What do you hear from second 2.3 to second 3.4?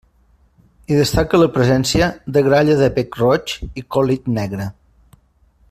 de gralla de bec